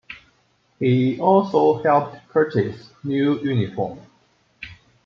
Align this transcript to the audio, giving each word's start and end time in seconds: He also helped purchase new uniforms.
He 0.79 1.19
also 1.19 1.83
helped 1.83 2.27
purchase 2.29 2.89
new 3.03 3.37
uniforms. 3.37 4.01